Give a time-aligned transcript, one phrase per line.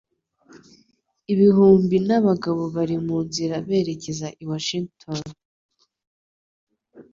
[1.33, 5.21] Ibihumbi n'abagabo bari mu nzira berekeza i Washington.